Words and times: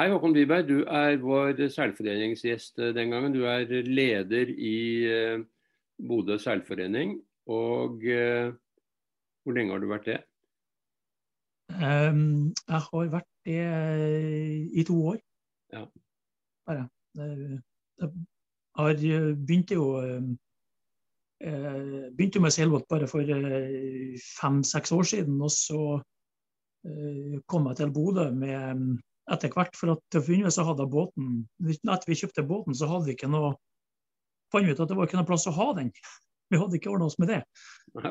Hei 0.00 0.06
Håkon 0.08 0.32
Wiberg, 0.32 0.64
du 0.64 0.78
er 0.88 1.18
vår 1.20 1.58
seilforeningsgjest 1.68 2.78
eh, 2.80 2.92
den 2.96 3.10
gangen. 3.12 3.34
Du 3.34 3.42
er 3.44 3.68
leder 3.84 4.48
i 4.48 4.76
eh, 5.04 5.42
Bodø 6.08 6.38
seilforening. 6.40 7.18
Og 7.52 8.06
eh, 8.08 8.48
hvor 9.44 9.52
lenge 9.52 9.74
har 9.74 9.82
du 9.82 9.90
vært 9.90 10.08
det? 10.08 10.16
Um, 11.74 12.48
jeg 12.64 12.80
har 12.86 13.10
vært 13.12 13.28
det 13.44 13.58
i 14.72 14.86
to 14.88 14.96
år. 15.10 15.18
Ja. 15.76 15.84
Bare. 16.64 16.88
Jeg 17.20 18.10
har 18.80 19.04
begynt 19.42 19.76
jo 19.76 19.84
begynte 22.16 22.40
med 22.40 22.56
seilbåt 22.56 22.88
bare 22.88 23.10
for 23.10 23.36
fem-seks 24.40 24.96
år 24.96 25.12
siden. 25.12 25.36
Og 25.44 25.52
så 25.52 26.00
kom 27.44 27.68
jeg 27.68 27.82
til 27.82 27.92
Bodø 27.92 28.30
med 28.32 28.96
etter 29.30 29.52
hvert. 29.54 29.76
For 29.78 29.94
at 29.94 30.02
til 30.10 30.22
å 30.22 30.26
begynne 30.26 30.48
med 30.48 30.54
så 30.54 30.66
hadde 30.68 30.88
båten 30.90 31.44
Etter 31.62 32.08
vi 32.10 32.18
kjøpte 32.18 32.46
båten, 32.46 32.76
så 32.76 32.88
hadde 32.90 33.10
vi 33.10 33.16
ikke 33.18 33.30
noe 33.30 33.54
fant 34.50 34.66
vi 34.66 34.74
ut 34.74 34.82
at 34.82 34.90
det 34.90 34.98
var 34.98 35.06
ikke 35.06 35.20
noe 35.20 35.28
plass 35.28 35.46
å 35.46 35.54
ha 35.54 35.68
den. 35.78 35.92
Vi 36.50 36.58
hadde 36.58 36.78
ikke 36.80 36.90
ordna 36.90 37.06
oss 37.06 37.18
med 37.22 37.30
det. 37.30 37.42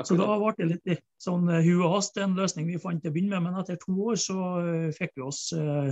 Så 0.07 0.15
da 0.15 0.29
ble 0.39 0.53
det 0.55 0.67
litt 0.87 1.03
sånn 1.19 1.49
uh, 1.51 1.59
hu 1.59 1.81
og 1.81 1.97
hast 1.97 2.15
en 2.21 2.37
løsning 2.37 2.69
vi 2.69 2.79
fant 2.79 3.01
til 3.03 3.11
å 3.11 3.15
begynne 3.15 3.35
med. 3.35 3.49
Men 3.49 3.59
etter 3.59 3.79
to 3.81 3.95
år 4.07 4.19
så 4.21 4.37
uh, 4.63 4.87
fikk 4.95 5.17
vi 5.19 5.25
oss 5.25 5.41
eh, 5.51 5.91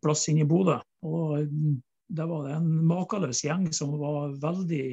plass 0.00 0.24
inn 0.32 0.40
i 0.40 0.48
Bodø. 0.48 0.78
Og 1.04 1.44
det 2.08 2.26
var 2.32 2.46
det 2.48 2.56
en 2.56 2.70
makeløs 2.88 3.44
gjeng 3.44 3.68
som 3.76 3.92
var 4.00 4.32
veldig 4.40 4.84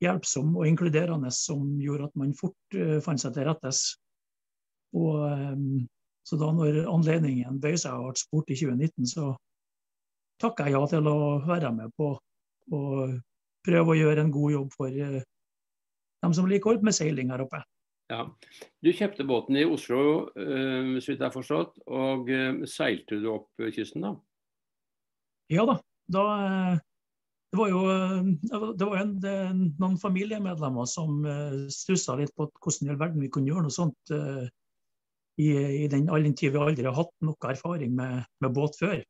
hjelpsom 0.00 0.54
og 0.56 0.64
inkluderende, 0.64 1.28
som 1.36 1.74
gjorde 1.76 2.08
at 2.08 2.16
man 2.16 2.32
fort 2.38 2.78
fant 3.04 3.20
seg 3.20 3.36
til 3.36 3.44
rettes. 3.50 3.82
Og 4.96 5.20
um, 5.28 5.82
så 6.30 6.36
da 6.38 6.52
når 6.54 6.84
anledningen 6.86 7.58
bøyde 7.58 7.80
seg 7.82 7.98
og 7.98 8.12
ble 8.12 8.20
spurt 8.20 8.52
i 8.54 8.58
2019, 8.60 9.08
så 9.10 9.32
takka 10.38 10.68
jeg 10.68 10.76
ja 10.76 10.82
til 10.92 11.08
å 11.10 11.18
være 11.42 11.72
med 11.74 11.90
på 11.98 12.12
å 12.70 12.82
prøve 13.66 13.92
å 13.92 13.98
gjøre 13.98 14.22
en 14.22 14.30
god 14.34 14.54
jobb 14.54 14.76
for 14.76 14.94
uh, 14.94 15.18
dem 16.22 16.36
som 16.36 16.46
liker 16.46 16.78
å 16.78 16.86
med 16.86 16.94
seiling 16.94 17.32
her 17.34 17.42
oppe. 17.42 17.58
Ja. 18.10 18.28
Du 18.82 18.92
kjøpte 18.94 19.26
båten 19.26 19.58
i 19.58 19.66
Oslo, 19.66 20.30
uh, 20.38 20.94
så 21.02 21.10
vidt 21.10 21.18
jeg 21.18 21.26
har 21.26 21.34
forstått. 21.34 21.82
Og 21.90 22.30
uh, 22.30 22.62
seilte 22.70 23.18
du 23.18 23.26
opp 23.34 23.66
kysten 23.74 24.06
da? 24.06 24.14
Ja 25.50 25.66
da. 25.66 25.80
da 26.14 26.24
det 27.50 27.58
var 27.58 27.72
jo, 27.72 27.80
det 28.78 28.86
var 28.86 29.00
en, 29.00 29.16
det, 29.18 29.34
noen 29.82 29.96
familiemedlemmer 29.98 30.86
som 30.86 31.24
stussa 31.74 32.14
litt 32.20 32.30
på 32.38 32.46
hvordan 32.46 32.86
i 32.86 32.92
all 32.92 33.00
verden 33.00 33.24
vi 33.24 33.30
kunne 33.34 33.50
gjøre 33.50 33.64
noe 33.66 33.74
sånt 33.74 34.12
i, 35.40 35.48
i 35.84 35.88
den, 35.90 36.08
all 36.12 36.26
den 36.26 36.36
tid 36.36 36.54
vi 36.54 36.60
aldri 36.60 36.86
har 36.86 36.96
hatt 36.96 37.14
noe 37.24 37.50
erfaring 37.52 37.94
med, 37.96 38.22
med 38.44 38.54
båt 38.56 38.78
før. 38.80 39.00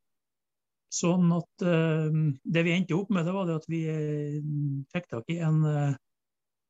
Sånn 0.91 1.31
at 1.37 1.65
uh, 1.65 2.11
Det 2.43 2.63
vi 2.67 2.75
endte 2.75 2.99
opp 2.99 3.13
med, 3.15 3.27
det 3.27 3.35
var 3.35 3.47
det 3.47 3.59
at 3.61 3.69
vi 3.71 3.85
uh, 3.87 4.39
fikk 4.91 5.11
tak 5.13 5.31
i 5.31 5.39
en, 5.47 5.63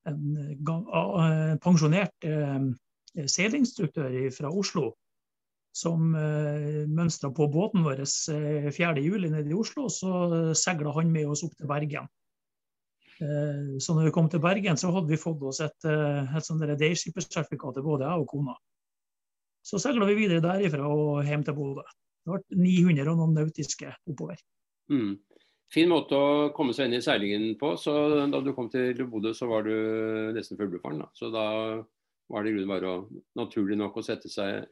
en, 0.08 0.24
en 0.60 1.60
pensjonert 1.64 2.12
pensjonert 2.20 2.76
seilinstruktør 3.26 4.12
fra 4.30 4.52
Oslo 4.54 4.92
som 5.74 6.12
uh, 6.12 6.84
mønstra 6.90 7.30
på 7.34 7.48
båten 7.50 7.82
vår 7.86 8.04
4.7 8.04 9.30
nede 9.30 9.48
i 9.48 9.56
Oslo. 9.56 9.88
Så 9.88 10.52
seila 10.58 10.92
han 10.98 11.12
med 11.14 11.30
oss 11.32 11.46
opp 11.46 11.56
til 11.56 11.70
Bergen. 11.70 12.10
så 13.20 13.94
når 13.94 14.06
vi 14.06 14.12
kom 14.16 14.28
til 14.32 14.40
Bergen, 14.40 14.76
så 14.80 14.92
hadde 14.94 15.12
vi 15.12 15.20
fått 15.20 15.42
oss 15.44 15.58
et, 15.60 15.84
et 15.84 16.44
sånt 16.46 16.62
dayskippersertifikat 16.80 17.76
til 17.76 17.84
både 17.84 18.06
jeg 18.08 18.22
og 18.22 18.30
kona. 18.30 18.54
Så 19.70 19.78
seila 19.78 20.06
vi 20.08 20.18
videre 20.18 20.42
derifra 20.42 20.88
og 20.90 21.26
hjem 21.26 21.44
til 21.46 21.54
Bodø. 21.54 21.84
Det 22.26 22.32
ble 22.34 22.58
900 22.58 23.12
og 23.12 23.20
noen 23.20 23.36
nautiske 23.38 23.92
oppover. 24.10 24.40
Mm. 24.90 25.14
Fin 25.70 25.90
måte 25.92 26.18
å 26.18 26.30
komme 26.56 26.74
seg 26.74 26.88
inn 26.88 26.98
i 26.98 27.04
seilingen 27.04 27.52
på. 27.60 27.76
så 27.78 27.94
Da 28.32 28.40
du 28.42 28.50
kom 28.56 28.70
til 28.72 28.98
Bodø, 29.06 29.32
så 29.36 29.46
var 29.50 29.68
du 29.68 29.74
nesten 30.34 30.58
fuglefaren. 30.58 31.04
Så 31.14 31.30
da 31.30 31.44
var 32.30 32.42
det 32.42 32.50
i 32.50 32.56
grunnen 32.56 32.72
bare 32.72 32.90
å, 32.90 32.96
naturlig 33.38 33.78
nok 33.78 34.00
å 34.00 34.04
sette 34.06 34.30
seg 34.30 34.66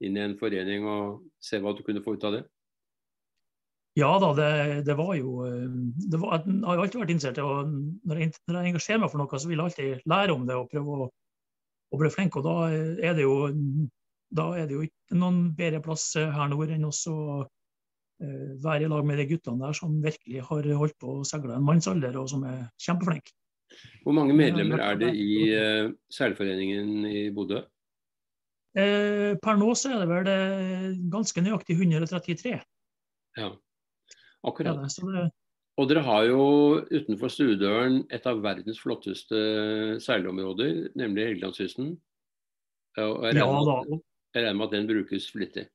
inn 0.00 0.16
i 0.16 0.24
en 0.24 0.38
forening 0.40 0.88
og 0.88 1.20
se 1.44 1.60
hva 1.60 1.74
du 1.76 1.84
kunne 1.84 2.02
få 2.04 2.16
ut 2.16 2.24
av 2.24 2.38
det? 2.38 2.42
Ja 3.98 4.14
da, 4.22 4.30
det, 4.38 4.50
det 4.86 4.94
var 4.96 5.16
jo 5.18 5.42
det 5.44 6.18
var, 6.22 6.44
Jeg 6.46 6.62
har 6.62 6.78
alltid 6.78 7.00
vært 7.00 7.10
interessert 7.10 7.40
i 7.40 7.42
å 7.42 7.64
Når 7.66 8.20
jeg, 8.20 8.32
når 8.46 8.58
jeg 8.60 8.70
engasjerer 8.70 9.00
meg 9.02 9.10
for 9.10 9.20
noe, 9.20 9.40
så 9.42 9.50
vil 9.50 9.58
jeg 9.58 9.66
alltid 9.66 10.12
lære 10.12 10.36
om 10.36 10.44
det 10.48 10.56
og 10.56 10.68
prøve 10.70 10.94
å, 10.94 11.08
å 11.90 12.00
bli 12.00 12.12
flink. 12.14 12.38
Og 12.38 12.46
da 12.46 12.54
er 12.70 13.18
det 13.18 13.26
jo 13.26 13.34
da 14.30 14.46
er 14.58 14.68
det 14.68 14.76
jo 14.76 14.84
ikke 14.86 15.18
noen 15.18 15.50
bedre 15.58 15.80
plass 15.84 16.12
her 16.16 16.50
nord 16.52 16.70
enn 16.74 16.86
også 16.88 17.14
å 17.14 17.40
være 18.60 18.84
i 18.84 18.88
lag 18.92 19.04
med 19.08 19.16
de 19.16 19.24
guttene 19.30 19.64
der 19.64 19.76
som 19.76 19.94
virkelig 20.04 20.42
har 20.44 20.66
holdt 20.76 20.96
på 21.00 21.14
å 21.16 21.22
seile 21.24 21.54
en 21.56 21.64
manns 21.64 21.88
alder, 21.88 22.18
og 22.20 22.28
som 22.28 22.42
er 22.44 22.66
kjempeflinke. 22.76 23.32
Hvor 24.04 24.12
mange 24.12 24.34
medlemmer 24.36 24.82
er 24.84 24.98
det 25.00 25.10
i 25.16 25.30
uh, 25.54 25.88
seilforeningen 26.12 27.06
i 27.08 27.22
Bodø? 27.32 27.62
Per 28.76 29.56
nå 29.58 29.70
så 29.74 29.94
er 29.94 30.02
det 30.04 30.10
vel 30.10 30.98
ganske 31.10 31.42
nøyaktig 31.42 31.78
133. 31.80 32.52
Ja, 33.40 33.48
akkurat. 34.46 34.84
Ja, 34.84 35.06
det, 35.16 35.24
og 35.80 35.88
dere 35.88 36.04
har 36.04 36.26
jo 36.28 36.44
utenfor 36.90 37.32
stuedøren 37.32 38.02
et 38.12 38.26
av 38.28 38.42
verdens 38.44 38.78
flotteste 38.82 39.40
seilområder, 40.04 40.90
nemlig 40.98 41.30
Helgelandskysten. 41.30 41.94
Ja 42.98 43.06
da. 43.32 43.80
Jeg 44.34 44.44
regner 44.44 44.58
med 44.58 44.68
at 44.68 44.74
den 44.76 44.88
brukes 44.90 45.28
flittig? 45.34 45.66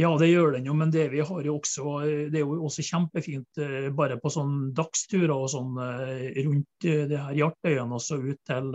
Ja, 0.00 0.10
det 0.18 0.30
gjør 0.30 0.54
den 0.54 0.68
jo, 0.68 0.74
men 0.78 0.92
det 0.94 1.08
vi 1.12 1.20
har 1.26 1.44
jo 1.44 1.56
også, 1.58 1.84
det 2.32 2.40
er 2.40 2.44
jo 2.46 2.60
også 2.64 2.84
kjempefint 2.86 3.60
eh, 3.60 3.88
bare 3.92 4.16
på 4.22 4.30
sånn 4.32 4.70
dagsturer 4.76 5.32
og 5.34 5.48
sånn 5.52 5.76
eh, 5.82 6.28
rundt 6.46 6.86
eh, 6.88 7.02
det 7.10 7.18
her 7.18 7.36
Hjartøyene 7.36 7.98
også 7.98 8.20
ut 8.22 8.38
til, 8.48 8.70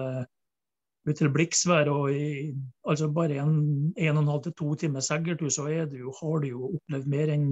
ut 1.08 1.18
til 1.18 1.31
Bliksvær. 1.34 1.90
og 1.90 2.12
i, 2.14 2.52
altså 2.85 3.09
Bare 3.16 3.40
en, 3.41 3.56
en 3.96 4.19
og 4.19 4.22
en 4.22 4.34
halv 4.34 4.44
til 4.46 4.58
to 4.59 4.75
timer 4.84 5.06
seggertur, 5.06 5.50
så 5.50 5.69
jo, 5.72 6.14
har 6.19 6.44
du 6.44 6.52
jo 6.52 6.69
opplevd 6.75 7.09
mer 7.16 7.34
enn 7.34 7.47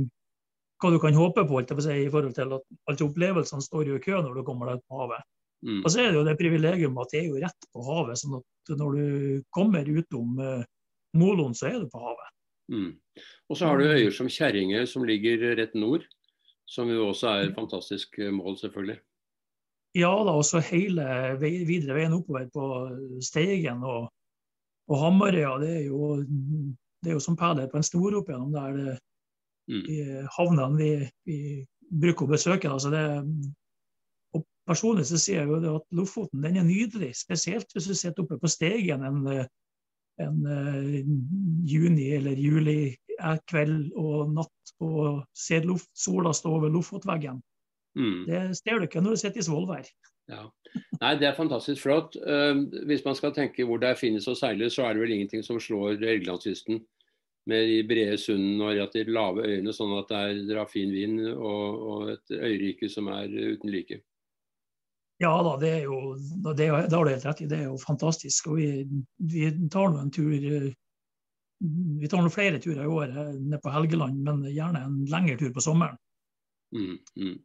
hva 0.83 0.91
du 0.91 0.99
kan 0.99 1.15
håpe 1.15 1.47
på, 1.47 1.63
si, 1.79 1.97
i 2.03 2.11
forhold 2.11 2.35
til 2.35 2.53
at 2.57 2.69
altså 2.91 3.07
opplevelsene 3.07 3.63
står 3.63 3.89
jo 3.89 3.97
i 3.97 4.03
kø 4.03 4.19
når 4.19 4.35
du 4.35 4.45
kommer 4.45 4.69
deg 4.69 4.81
ut 4.81 4.89
på 4.91 4.99
havet. 4.99 5.29
Mm. 5.63 5.79
Og 5.79 5.89
så 5.89 6.03
er 6.03 6.11
det 6.11 6.19
jo 6.19 6.25
det 6.27 6.37
privilegium 6.37 6.97
at 6.99 7.13
det 7.13 7.21
er 7.21 7.29
jo 7.31 7.39
rett 7.39 7.67
på 7.71 7.85
havet. 7.87 8.19
sånn 8.19 8.35
at 8.41 8.73
når 8.77 8.97
du 8.97 9.43
kommer 9.55 9.87
utom 9.87 10.41
uh, 10.43 10.65
moloen, 11.17 11.55
så 11.57 11.69
er 11.69 11.79
du 11.81 11.89
på 11.91 12.01
havet. 12.03 12.33
Mm. 12.73 12.91
Og 13.49 13.57
så 13.57 13.69
har 13.69 13.77
du 13.77 13.89
øyer 13.91 14.11
som 14.15 14.29
Kjerringøy, 14.31 14.85
som 14.89 15.05
ligger 15.07 15.55
rett 15.59 15.73
nord. 15.75 16.05
Som 16.69 16.89
jo 16.89 17.09
også 17.09 17.27
er 17.27 17.49
et 17.49 17.57
fantastisk 17.57 18.19
eh, 18.19 18.31
mål, 18.33 18.55
selvfølgelig. 18.57 18.99
Ja 19.93 20.09
da, 20.25 20.33
og 20.33 20.45
så 20.47 20.61
hele 20.65 21.03
videre 21.37 21.93
veien 21.93 22.15
oppover 22.15 22.47
på 22.53 22.67
Steigen 23.21 23.83
og, 23.85 24.07
og 24.89 25.01
Hamarøya. 25.03 25.57
Det 25.61 25.73
er 25.75 25.83
jo, 25.85 26.15
det 26.23 27.11
er 27.11 27.19
jo 27.19 27.21
som 27.21 27.37
perler 27.37 27.69
på 27.69 27.77
en 27.77 27.85
stor 27.85 28.17
opp 28.17 28.31
gjennom 28.31 28.55
der 28.55 28.79
det, 28.79 28.95
mm. 29.69 29.83
de 29.85 29.99
havnene 30.37 30.79
vi, 30.79 30.89
vi, 31.29 31.37
bruker 31.93 32.25
å 32.25 32.31
besøke. 32.31 32.71
Altså 32.71 32.89
det, 32.89 33.03
og 34.33 34.47
personlig 34.65 35.05
så 35.11 35.19
sier 35.21 35.43
jeg 35.43 35.51
jo 35.51 35.75
at 35.77 35.85
Lofoten 35.93 36.41
den 36.41 36.57
er 36.57 36.65
nydelig, 36.65 37.11
spesielt 37.19 37.69
hvis 37.75 37.91
du 37.91 37.93
sitter 37.93 38.25
oppe 38.25 38.39
på 38.41 38.49
Steigen 38.49 39.05
en 39.05 39.27
en 40.21 40.45
uh, 40.45 40.97
juni- 41.65 42.11
eller 42.17 42.37
juli-kveld 42.37 43.91
og 43.97 44.33
natt 44.35 44.73
og 44.83 45.23
ser 45.33 45.65
sola 45.93 46.33
stå 46.33 46.57
over 46.59 46.73
Lofotveggen. 46.73 47.41
Mm. 47.97 48.25
Det 48.27 48.41
ser 48.57 48.79
du 48.79 48.87
ikke 48.87 49.01
når 49.01 49.15
du 49.15 49.21
sitter 49.21 49.41
i 49.41 49.45
Svolvær. 49.45 49.89
Ja. 50.31 50.45
Nei, 51.01 51.15
det 51.19 51.27
er 51.27 51.37
fantastisk 51.37 51.83
flott. 51.83 52.15
Uh, 52.15 52.65
hvis 52.87 53.03
man 53.05 53.17
skal 53.17 53.35
tenke 53.35 53.65
hvor 53.67 53.81
det 53.81 53.91
er 53.91 53.99
finnes 53.99 54.27
å 54.29 54.37
seile, 54.37 54.69
så 54.71 54.87
er 54.87 54.95
det 54.95 55.03
vel 55.03 55.15
ingenting 55.17 55.43
som 55.45 55.59
slår 55.61 55.99
Helgelandskysten 56.01 56.83
med 57.49 57.67
de 57.67 57.81
brede 57.83 58.17
sundene 58.21 58.63
og 58.63 58.71
relativt 58.71 59.11
lave 59.11 59.43
øyene, 59.49 59.73
sånn 59.75 59.97
at 59.97 60.11
det 60.13 60.45
drar 60.47 60.69
fin 60.71 60.93
vind 60.95 61.19
og, 61.33 61.81
og 61.91 62.11
et 62.13 62.35
øyrike 62.37 62.87
som 62.91 63.09
er 63.11 63.27
uten 63.27 63.73
like. 63.73 63.99
Ja 65.23 65.33
da, 65.45 65.55
det 65.61 65.73
er 65.79 65.83
jo, 65.87 66.15
det, 66.17 66.67
er, 66.67 66.87
det 66.87 66.97
har 66.97 67.07
du 67.07 67.13
helt 67.13 67.27
rett 67.29 67.43
i. 67.45 67.49
Det 67.49 67.59
er 67.61 67.67
jo 67.69 67.77
fantastisk. 67.81 68.49
Og 68.51 68.59
vi, 68.59 68.69
vi 69.33 69.51
tar 69.71 69.93
nå 69.93 70.01
en 70.01 70.11
tur 70.13 70.33
eh, 70.33 70.71
Vi 71.99 72.09
tar 72.11 72.23
nå 72.23 72.31
flere 72.33 72.59
turer 72.59 72.83
i 72.83 72.91
år 72.91 73.13
ned 73.39 73.61
på 73.63 73.71
Helgeland, 73.71 74.19
men 74.25 74.43
gjerne 74.51 74.83
en 74.83 74.97
lengre 75.11 75.37
tur 75.39 75.53
på 75.55 75.63
sommeren. 75.63 75.99
Mm, 76.73 76.97
mm. 77.15 77.35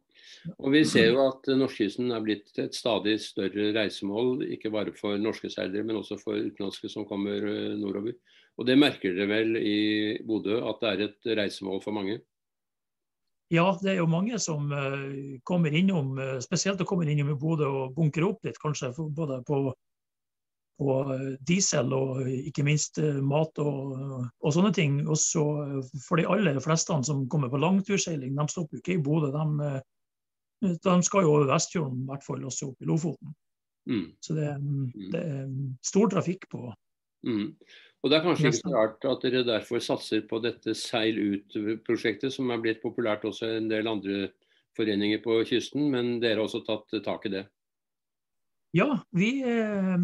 Og 0.57 0.73
Vi 0.73 0.81
ser 0.89 1.11
jo 1.13 1.21
at 1.27 1.47
norskkysten 1.53 2.09
er 2.15 2.23
blitt 2.25 2.57
et 2.61 2.75
stadig 2.75 3.15
større 3.21 3.69
reisemål, 3.75 4.43
ikke 4.55 4.71
bare 4.73 4.93
for 4.97 5.19
norske 5.21 5.51
seilere, 5.53 5.85
men 5.85 5.99
også 5.99 6.17
for 6.21 6.39
utenlandske 6.39 6.89
som 6.91 7.07
kommer 7.09 7.45
eh, 7.45 7.77
nordover. 7.79 8.17
Og 8.59 8.67
Det 8.67 8.75
merker 8.75 9.15
dere 9.15 9.29
vel 9.29 9.55
i 9.61 9.79
Bodø, 10.27 10.59
at 10.67 10.81
det 10.81 10.89
er 10.89 11.05
et 11.05 11.31
reisemål 11.39 11.79
for 11.85 11.95
mange? 11.95 12.19
Ja, 13.49 13.65
det 13.81 13.91
er 13.91 13.99
jo 14.03 14.09
mange 14.09 14.37
som 14.41 14.69
uh, 14.69 15.37
kommer 15.47 15.73
innom, 15.73 16.13
uh, 16.21 16.37
spesielt 16.43 16.81
å 16.81 16.87
komme 16.87 17.07
innom 17.09 17.31
i 17.33 17.37
Bodø 17.39 17.69
og 17.69 17.95
bunker 17.95 18.27
opp 18.27 18.45
litt, 18.45 18.59
kanskje 18.61 18.91
både 18.97 19.39
på, 19.47 19.61
på 20.77 20.97
diesel 21.49 21.93
og 21.97 22.27
ikke 22.29 22.65
minst 22.67 23.01
mat 23.25 23.61
og, 23.63 23.95
og 24.29 24.53
sånne 24.53 24.73
ting. 24.77 25.01
Også 25.09 25.45
for 26.05 26.21
de 26.21 26.27
aller 26.29 26.61
fleste 26.61 27.01
som 27.09 27.25
kommer 27.31 27.49
på 27.49 27.61
langturseiling, 27.61 28.37
de 28.37 28.47
stopper 28.53 28.77
jo 28.77 28.83
ikke 28.83 28.99
i 28.99 29.03
Bodø. 29.09 29.33
De, 29.33 29.73
de 30.61 30.97
skal 31.09 31.25
jo 31.25 31.35
over 31.39 31.49
Vestfjorden, 31.49 32.03
i 32.03 32.11
hvert 32.11 32.25
fall 32.25 32.45
også 32.45 32.69
opp 32.69 32.85
i 32.85 32.89
Lofoten. 32.89 33.33
Mm. 33.89 34.11
Så 34.19 34.33
det, 34.37 34.49
mm. 34.61 34.91
det, 35.11 35.19
er 35.19 35.45
stor 35.85 36.09
trafikk 36.11 36.45
på 36.51 36.67
mm. 37.25 37.47
Og 37.99 38.09
Det 38.09 38.17
er 38.17 38.23
kanskje 38.23 38.51
ikke 38.53 38.71
rart 38.75 39.05
at 39.09 39.23
dere 39.25 39.43
derfor 39.43 39.81
satser 39.83 40.21
på 40.27 40.39
dette 40.39 40.75
Seil 40.77 41.17
ut-prosjektet, 41.19 42.31
som 42.31 42.51
er 42.53 42.61
blitt 42.63 42.79
populært 42.83 43.25
også 43.27 43.49
i 43.49 43.57
en 43.59 43.67
del 43.71 43.91
andre 43.91 44.29
foreninger 44.77 45.19
på 45.23 45.41
kysten, 45.49 45.89
men 45.91 46.19
dere 46.23 46.39
har 46.39 46.45
også 46.45 46.63
tatt 46.63 46.95
tak 47.03 47.27
i 47.27 47.33
det? 47.33 47.45
Ja, 48.77 48.99
vi, 49.11 49.41
eh, 49.41 49.97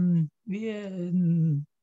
vi, 0.50 0.62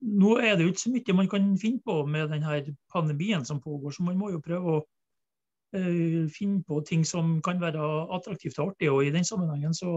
Nå 0.03 0.37
er 0.43 0.57
det 0.57 0.67
jo 0.67 0.73
ikke 0.73 0.83
så 0.83 0.91
mye 0.91 1.15
man 1.15 1.29
kan 1.31 1.53
finne 1.57 1.81
på 1.87 2.01
med 2.11 2.33
denne 2.35 2.75
pandemien 2.93 3.45
som 3.47 3.63
pågår, 3.63 3.95
så 3.95 4.03
man 4.03 4.19
må 4.19 4.33
jo 4.33 4.43
prøve 4.43 4.73
å 4.73 4.81
uh, 4.83 6.25
finne 6.35 6.65
på 6.67 6.81
ting 6.89 7.05
som 7.07 7.37
kan 7.47 7.61
være 7.63 7.87
attraktivt 8.17 8.59
og 8.59 8.73
artig. 8.73 8.91
Og 8.91 9.07
I 9.07 9.13
den 9.15 9.25
sammenhengen 9.25 9.77
så 9.79 9.93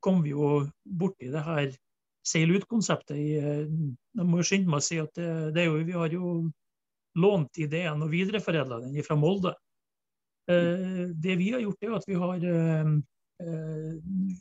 kom 0.00 0.22
vi 0.24 0.32
jo 0.32 0.64
borti 0.88 1.28
det 1.30 1.44
her 1.44 1.68
seil 2.26 2.54
ut-konseptet. 2.56 3.16
Eh, 3.16 3.66
jeg 4.16 4.28
må 4.28 4.44
skynde 4.44 4.70
meg 4.70 4.82
å 4.82 4.86
si 4.86 4.98
at 5.02 5.12
det, 5.18 5.28
det 5.56 5.66
jo, 5.68 5.76
vi 5.86 5.96
har 5.96 6.14
jo 6.14 6.32
lånt 7.16 7.60
ideen 7.62 8.02
og 8.04 8.12
videreforedla 8.12 8.82
den 8.84 9.06
fra 9.06 9.16
Molde. 9.18 9.54
Eh, 10.50 11.06
det 11.14 11.38
vi 11.40 11.52
har 11.54 11.62
gjort, 11.64 11.82
er 11.82 11.94
at 11.96 12.08
vi 12.08 12.18
har 12.20 12.48
eh, 12.50 12.96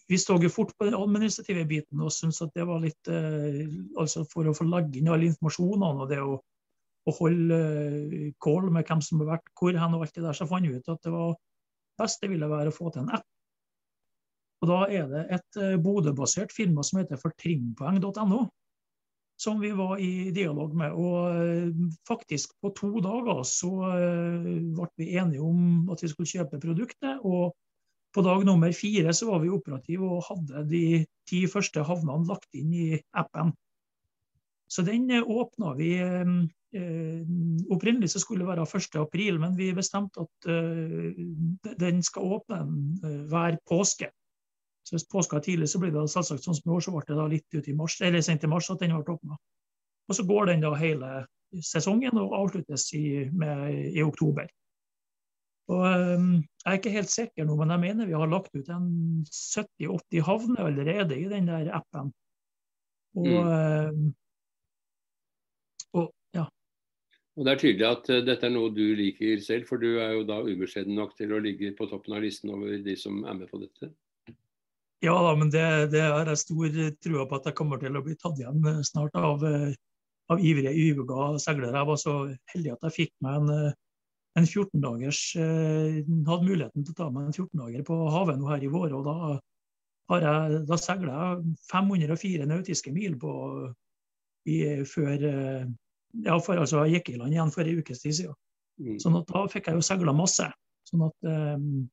vi 0.07 0.17
så 0.21 0.37
jo 0.39 0.51
fort 0.51 0.71
på 0.77 0.87
den 0.87 0.95
administrative 0.95 1.65
biten 1.67 1.99
og 1.99 2.13
syntes 2.15 2.39
at 2.45 2.53
det 2.55 2.63
var 2.63 2.79
litt 2.79 3.09
altså 3.99 4.21
For 4.31 4.47
å 4.47 4.53
få 4.55 4.69
legge 4.69 5.01
inn 5.01 5.09
alle 5.11 5.27
informasjonene 5.27 6.05
og 6.05 6.13
det 6.13 6.21
å, 6.23 6.37
å 6.39 7.15
holde 7.17 7.57
kål 8.39 8.69
med 8.71 8.87
hvem 8.87 9.03
som 9.03 9.19
har 9.19 9.33
vært 9.33 9.51
hvor 9.59 9.75
hen 9.75 9.97
og 9.97 10.05
alt 10.05 10.15
det 10.15 10.23
der, 10.23 10.37
så 10.39 10.47
fant 10.47 10.63
vi 10.63 10.79
ut 10.79 10.87
at 10.93 11.03
det 11.03 11.11
var 11.11 11.35
best 11.99 12.23
det 12.23 12.31
ville 12.31 12.47
være 12.47 12.71
å 12.71 12.77
få 12.77 12.93
til 12.95 13.03
en 13.03 13.11
app 13.19 13.27
og 14.63 14.69
Da 14.69 14.77
er 14.89 15.09
det 15.11 15.23
et 15.35 15.59
uh, 15.59 15.75
Bodø-basert 15.81 16.53
firma 16.55 16.83
som 16.85 17.01
heter 17.01 17.19
fortrimpoeng.no, 17.21 18.45
som 19.41 19.59
vi 19.59 19.73
var 19.75 19.99
i 19.99 20.31
dialog 20.35 20.75
med. 20.77 20.95
Og 20.95 21.35
uh, 21.35 21.91
faktisk 22.07 22.55
på 22.63 22.71
to 22.77 22.93
dager 23.03 23.43
så 23.47 23.71
uh, 23.83 24.49
ble 24.79 24.89
vi 25.01 25.11
enige 25.19 25.43
om 25.43 25.91
at 25.91 26.03
vi 26.03 26.11
skulle 26.11 26.31
kjøpe 26.31 26.61
produktet. 26.63 27.19
og 27.23 27.55
på 28.15 28.23
dag 28.23 28.45
nummer 28.47 28.71
fire 28.71 29.11
så 29.11 29.27
var 29.27 29.41
vi 29.43 29.51
operative 29.51 30.07
og 30.07 30.23
hadde 30.23 30.61
de 30.69 31.03
ti 31.27 31.41
første 31.51 31.83
havnene 31.83 32.23
lagt 32.29 32.47
inn 32.55 32.71
i 32.71 32.99
appen. 33.11 33.51
Så 34.71 34.85
den 34.87 35.11
åpna 35.21 35.73
vi 35.75 35.89
Opprinnelig 37.71 38.09
så 38.11 38.19
skulle 38.19 38.43
det 38.43 38.49
være 38.49 38.63
1.4, 38.67 39.35
men 39.39 39.53
vi 39.55 39.69
bestemte 39.75 40.23
at 40.23 40.47
den 41.79 42.01
skal 42.03 42.33
åpne 42.35 42.57
hver 43.31 43.59
påske. 43.67 44.09
Så 44.85 44.93
Hvis 44.93 45.07
påska 45.09 45.39
er 45.39 45.45
tidlig, 45.45 45.69
så 45.71 45.79
blir 45.81 45.93
det 45.93 46.03
selvsagt 46.13 46.45
sånn 46.45 46.57
som 46.57 46.69
i 46.69 46.75
år, 46.75 46.83
så 46.85 46.91
ble 46.93 47.05
det 47.07 47.15
da 47.17 47.25
litt 47.29 47.57
ut 47.57 47.69
i 47.71 47.73
mars, 47.77 47.95
eller 48.05 48.21
sent 48.21 48.43
i 48.45 48.49
mars 48.51 48.69
at 48.69 48.83
den 48.83 48.93
ble 48.93 49.15
åpna. 49.15 49.37
Og 50.05 50.17
så 50.17 50.25
går 50.27 50.51
den 50.51 50.61
da 50.61 50.75
hele 50.77 51.09
sesongen 51.65 52.19
og 52.21 52.35
avsluttes 52.37 52.85
i, 52.93 53.05
med, 53.33 53.65
i 53.95 54.03
oktober. 54.05 54.45
Og, 55.73 55.81
um, 55.81 56.27
jeg 56.61 56.69
er 56.69 56.77
ikke 56.77 56.93
helt 56.93 57.09
sikker 57.09 57.47
nå, 57.47 57.55
men 57.57 57.73
jeg 57.73 57.81
mener 57.81 58.09
vi 58.09 58.17
har 58.17 58.29
lagt 58.29 58.53
ut 58.53 58.69
en 58.69 58.89
70-80 59.25 60.21
havner 60.27 60.67
allerede 60.67 61.17
i 61.17 61.25
den 61.31 61.49
der 61.49 61.71
appen. 61.73 62.11
Og, 63.15 63.25
mm. 63.25 64.05
um, 64.05 64.13
og, 65.95 66.07
ja. 66.35 66.45
og 67.33 67.47
Det 67.47 67.53
er 67.53 67.61
tydelig 67.63 67.87
at 67.89 68.11
uh, 68.13 68.21
dette 68.27 68.45
er 68.45 68.53
noe 68.53 68.73
du 68.75 68.85
liker 68.99 69.41
selv, 69.41 69.65
for 69.69 69.81
du 69.81 69.95
er 69.95 70.13
jo 70.19 70.25
da 70.29 70.43
ubeskjeden 70.45 70.93
nok 70.99 71.17
til 71.17 71.33
å 71.33 71.41
ligge 71.41 71.73
på 71.77 71.89
toppen 71.89 72.13
av 72.13 72.25
listen 72.27 72.53
over 72.53 72.77
de 72.85 72.97
som 72.99 73.23
er 73.25 73.39
med 73.41 73.49
på 73.49 73.63
dette? 73.63 73.89
Ja 75.05 75.15
da, 75.21 75.35
men 75.37 75.51
det, 75.53 75.63
det 75.93 76.01
har 76.01 76.29
jeg 76.31 76.41
stor 76.41 76.77
tro 77.03 77.25
på 77.29 77.37
at 77.37 77.49
jeg 77.49 77.57
kommer 77.57 77.81
til 77.81 77.97
å 77.97 78.03
bli 78.05 78.15
tatt 78.17 78.39
igjen 78.41 78.61
eh, 78.71 78.81
snart 78.87 79.17
av, 79.19 79.43
eh, 79.45 79.73
av 80.33 80.41
ivrige, 80.41 80.73
yvuga 80.73 81.35
seilere. 81.41 81.75
Jeg 81.75 81.89
var 81.91 81.99
så 82.01 82.15
heldig 82.53 82.71
at 82.73 82.87
jeg 82.87 82.95
fikk 82.95 83.11
meg 83.25 83.41
en, 83.41 83.51
eh, 83.53 83.75
en 84.39 84.47
14-dagers 84.49 85.19
Hadde 85.37 86.41
muligheten 86.43 86.83
til 86.83 86.91
å 86.91 86.97
ta 86.97 87.09
meg 87.13 87.29
en 87.29 87.35
14-dager 87.35 87.85
på 87.87 87.99
havet 88.11 88.39
nå 88.41 88.49
her 88.49 88.65
i 88.65 88.71
vår. 88.73 88.95
og 88.97 89.05
Da, 89.05 89.15
har 90.11 90.25
jeg, 90.25 90.61
da 90.69 90.79
seiler 90.81 91.11
jeg 91.13 91.53
504 91.69 92.49
nautiske 92.49 92.93
mil 92.95 93.15
på, 93.21 93.35
i, 94.49 94.57
før 94.89 95.15
ja, 95.21 96.35
for, 96.39 96.59
altså, 96.59 96.83
Jeg 96.85 96.99
gikk 96.99 97.13
i 97.13 97.19
land 97.21 97.35
igjen 97.35 97.53
for 97.53 97.63
en 97.63 97.79
ukes 97.79 98.03
tid 98.03 98.17
siden. 98.17 98.35
Mm. 98.81 98.97
Sånn 98.99 99.15
at 99.21 99.29
da 99.31 99.45
fikk 99.51 99.69
jeg 99.69 99.79
jo 99.79 99.85
seila 99.85 100.15
masse. 100.15 100.49
Sånn 100.85 101.05
at 101.07 101.29
um, 101.55 101.85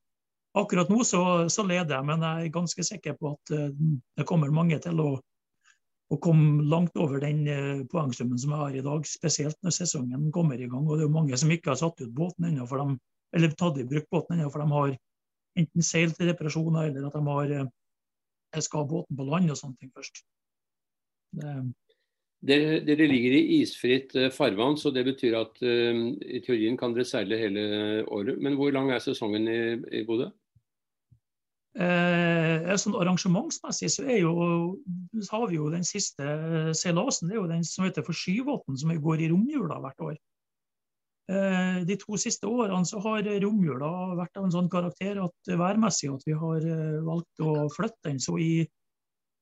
Akkurat 0.53 0.91
nå 0.93 1.01
så, 1.05 1.49
så, 1.49 1.65
leder 1.65 1.97
jeg, 1.97 2.05
men 2.05 2.25
jeg 2.27 2.47
er 2.47 2.53
ganske 2.53 2.85
sikker 2.85 3.15
på 3.17 3.31
at 3.33 3.53
uh, 3.57 3.71
det 4.19 4.27
kommer 4.29 4.53
mange 4.53 4.77
til 4.85 4.99
å, 5.01 5.13
å 6.13 6.19
komme 6.21 6.67
langt 6.69 6.99
over 7.01 7.23
den 7.25 7.47
uh, 7.49 7.85
poengsummen 7.89 8.41
som 8.41 8.53
jeg 8.53 8.61
har 8.61 8.77
i 8.77 8.83
dag. 8.85 9.07
Spesielt 9.09 9.57
når 9.65 9.77
sesongen 9.79 10.27
kommer 10.35 10.61
i 10.61 10.69
gang. 10.69 10.85
Og 10.85 11.01
det 11.01 11.07
er 11.07 11.15
mange 11.15 11.39
som 11.41 11.53
ikke 11.53 11.73
har 11.73 11.81
satt 11.81 12.05
ut 12.05 12.13
båten 12.13 12.51
ennå, 12.51 12.67
eller 13.33 13.55
tatt 13.57 13.81
i 13.81 13.87
bruk 13.89 14.11
båten 14.13 14.37
ennå, 14.37 14.51
for 14.53 14.61
de 14.61 14.75
har 14.75 14.93
enten 15.63 15.89
seilt 15.89 16.21
i 16.21 16.29
reparasjoner, 16.29 16.91
eller 16.91 17.09
at 17.09 17.17
de 17.17 17.25
har 17.31 17.55
uh, 17.63 18.61
skal 18.61 18.85
ha 18.85 18.91
båten 18.93 19.17
på 19.17 19.29
land 19.31 19.55
og 19.57 19.61
sånne 19.63 19.81
ting 19.81 19.95
først. 19.97 20.21
Det, 21.33 21.57
dere, 22.45 22.77
dere, 22.85 23.09
ligger 23.09 23.39
i 23.39 23.63
isfritt 23.63 24.13
farvann, 24.37 24.77
så 24.77 24.93
det 24.93 25.07
betyr 25.09 25.41
at 25.41 25.57
uh, 25.65 26.05
i 26.29 26.45
teorien 26.45 26.77
kan 26.77 26.93
dere 26.93 27.09
seile 27.09 27.41
hele 27.41 27.67
året. 28.05 28.37
Men 28.37 28.61
hvor 28.61 28.77
lang 28.77 28.93
er 28.93 29.01
sesongen 29.01 29.49
i, 29.49 29.61
i 29.97 30.05
Bodø? 30.05 30.29
Eh, 31.73 32.75
sånn 32.77 32.99
arrangementsmessig 33.01 33.89
så, 33.95 34.03
jo, 34.13 34.33
så, 35.17 35.39
har 35.39 35.47
vi 35.49 35.57
jo 35.57 35.71
den 35.73 35.87
siste 35.89 36.27
seilasen. 36.77 37.31
Det 37.31 37.39
er 37.39 37.41
jo 37.41 37.49
den 37.49 37.65
som 37.65 37.87
heter 37.87 38.05
for 38.05 38.17
Skyvåten, 38.17 38.77
som 38.77 38.93
går 38.93 39.25
i 39.25 39.31
romjula 39.33 39.79
hvert 39.81 40.05
år. 40.05 40.19
Eh, 41.33 41.81
de 41.89 41.97
to 41.97 42.19
siste 42.21 42.51
årene 42.51 42.85
så 42.89 43.01
har 43.05 43.25
romjula 43.45 43.89
vært 44.19 44.37
av 44.37 44.49
en 44.49 44.53
sånn 44.53 44.69
karakter 44.73 45.23
at 45.23 45.53
værmessig 45.57 46.11
at 46.13 46.27
vi 46.29 46.37
har 46.37 46.67
eh, 46.67 46.99
valgt 47.07 47.41
å 47.41 47.55
flytte 47.73 48.11
den. 48.11 48.21
Så 48.21 48.37
i, 48.43 48.53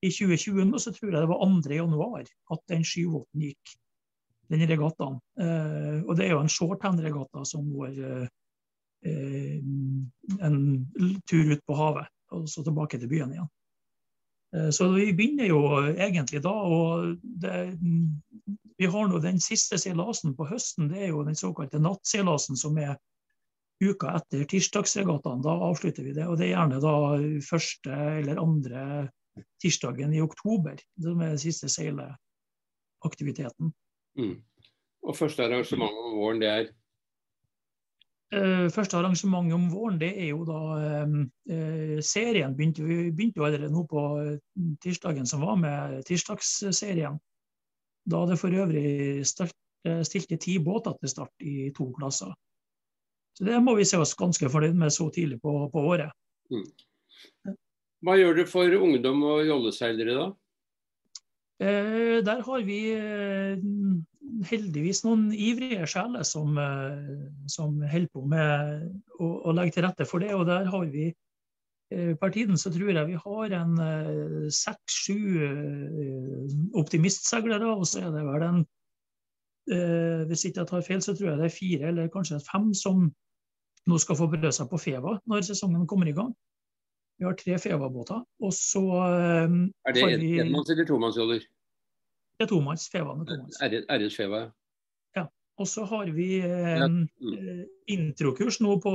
i 0.07 0.13
2020 0.15 0.77
så 0.79 0.95
tror 0.95 1.11
jeg 1.11 1.19
det 1.19 1.31
var 1.33 1.43
2. 1.43 1.75
januar 1.81 2.23
at 2.55 2.63
den 2.71 2.87
Skyvåten 2.87 3.49
gikk, 3.49 3.75
den 4.55 4.63
regattaen. 4.71 5.19
Eh, 5.43 5.99
og 6.05 6.15
det 6.15 6.29
er 6.29 6.37
jo 6.37 6.45
en 6.45 6.55
shorthand-regatta 6.55 7.43
som 7.49 7.67
går 7.75 7.99
eh, 8.07 8.31
en 10.45 10.57
tur 11.27 11.55
ut 11.57 11.63
på 11.67 11.75
havet 11.75 12.07
og 12.31 12.47
så 12.49 12.65
tilbake 12.67 13.01
til 13.01 13.11
byen 13.11 13.35
igjen. 13.35 13.51
Eh, 14.57 14.71
så 14.75 14.89
vi 14.93 15.13
begynner 15.13 15.51
jo 15.51 15.61
egentlig 15.91 16.43
da. 16.43 16.53
og 16.53 17.17
det, 17.23 17.79
Vi 18.79 18.87
har 18.87 19.09
nå 19.09 19.21
den 19.21 19.41
siste 19.41 19.79
seilasen 19.79 20.35
på 20.37 20.49
høsten. 20.49 20.89
Det 20.89 21.05
er 21.05 21.15
jo 21.15 21.25
den 21.27 21.39
såkalte 21.39 21.83
nattseilasen 21.83 22.57
som 22.57 22.79
er 22.79 22.97
uka 23.81 24.15
etter 24.17 24.45
tirsdagsregattaen. 24.49 25.43
Da 25.45 25.57
avslutter 25.69 26.05
vi 26.05 26.15
det. 26.17 26.27
Og 26.27 26.39
det 26.39 26.49
er 26.49 26.55
gjerne 26.55 26.81
da 26.83 26.97
første 27.45 27.97
eller 28.21 28.43
andre 28.43 28.85
tirsdagen 29.63 30.13
i 30.15 30.21
oktober 30.21 30.81
som 31.01 31.21
er 31.21 31.35
den 31.35 31.41
siste 31.41 31.69
seileaktiviteten. 31.73 33.73
Mm. 34.19 34.37
Og 35.07 35.17
første 35.17 35.47
arrangement 35.47 35.97
om 35.97 36.19
våren, 36.19 36.43
det 36.43 36.51
er 36.51 36.69
første 38.71 38.95
arrangementet 38.95 39.57
om 39.57 39.65
våren 39.73 39.97
det 39.99 40.13
er 40.23 40.29
jo 40.31 40.45
da 40.47 40.59
uh, 41.03 41.97
serien 42.07 42.53
begynte, 42.55 42.85
Vi 42.87 43.11
begynte 43.11 43.43
jo 43.43 43.47
allerede 43.49 43.73
nå 43.75 43.83
på 43.91 44.05
tirsdagen 44.83 45.27
som 45.27 45.43
var 45.43 45.57
med 45.59 46.05
tirsdagsserien. 46.07 47.19
Da 48.11 48.21
det 48.31 48.39
for 48.39 48.55
øvrig 48.55 49.27
start, 49.27 49.57
stilte 50.07 50.39
ti 50.41 50.59
båter 50.63 50.95
til 51.01 51.11
start 51.11 51.43
i 51.43 51.73
to 51.75 51.89
klasser. 51.97 52.31
Så 53.37 53.45
Det 53.45 53.59
må 53.65 53.75
vi 53.77 53.85
se 53.89 53.99
oss 53.99 54.15
ganske 54.15 54.49
fornøyd 54.53 54.77
med 54.77 54.93
så 54.93 55.09
tidlig 55.11 55.41
på, 55.43 55.53
på 55.73 55.85
året. 55.93 56.13
Mm. 56.53 56.67
Hva 58.05 58.17
gjør 58.17 58.39
det 58.41 58.47
for 58.49 58.77
ungdom 58.77 59.23
og 59.29 59.43
jolleseilere 59.49 60.17
da? 60.17 60.27
Uh, 61.61 62.21
der 62.25 62.41
har 62.47 62.63
vi 62.65 62.81
heldigvis 64.49 65.03
noen 65.05 65.31
ivrige 65.35 65.87
sjeler 65.91 66.25
som, 66.27 66.59
eh, 66.59 67.25
som 67.51 67.81
holder 67.83 68.13
på 68.15 68.25
med 68.29 68.87
å, 69.19 69.27
å, 69.49 69.55
legge 69.57 69.77
til 69.77 69.87
rette 69.87 70.07
for 70.09 70.23
det. 70.23 70.33
Og 70.37 70.47
der 70.49 70.69
har 70.71 70.87
vi 70.93 71.09
eh, 71.11 72.13
Per 72.21 72.35
tiden 72.35 72.61
så 72.61 72.73
tror 72.73 72.93
jeg 72.93 73.09
vi 73.11 73.19
har 73.25 73.57
en 73.61 73.81
eh, 73.85 74.51
seks-sju 74.55 75.19
optimistseilere, 76.81 77.73
og 77.75 77.89
så 77.89 78.07
er 78.07 78.15
det 78.17 78.27
vel 78.29 78.47
en 78.51 78.63
Hvis 79.71 80.43
ikke 80.49 80.63
jeg 80.63 80.67
tar 80.67 80.83
feil, 80.83 81.03
så 81.05 81.13
tror 81.15 81.29
jeg 81.29 81.39
det 81.39 81.45
er 81.47 81.53
fire 81.55 81.91
eller 81.93 82.09
kanskje 82.11 82.41
fem 82.43 82.73
som 82.75 83.05
nå 83.87 83.99
skal 84.03 84.17
få 84.19 84.27
prøve 84.33 84.51
seg 84.53 84.67
på 84.71 84.81
Feva 84.81 85.13
når 85.31 85.45
sesongen 85.47 85.87
kommer 85.87 86.09
i 86.11 86.15
gang. 86.17 86.33
Vi 87.21 87.27
har 87.29 87.35
tre 87.37 87.59
Feva-båter. 87.61 88.23
Og 88.41 88.53
så 88.57 88.83
Er 88.97 89.93
det 89.93 90.05
enmanns- 90.41 90.73
eller 90.73 90.87
tomannsjoller? 90.89 91.45
Det 92.41 92.47
er 92.47 92.49
tomanns. 92.49 92.89
Feva 92.89 93.13
er 93.13 93.27
tomanns. 93.29 93.59
RS 93.61 94.17
Feva, 94.17 94.39
ja. 95.17 95.27
Og 95.61 95.69
så 95.69 95.85
har 95.85 96.09
vi 96.17 96.39
eh, 96.41 96.87
mm. 96.89 97.67
introkurs 97.93 98.63
nå 98.65 98.79
på, 98.81 98.93